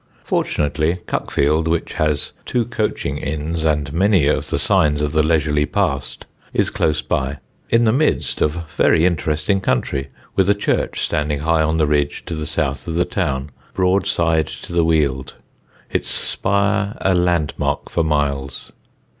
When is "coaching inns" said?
2.65-3.63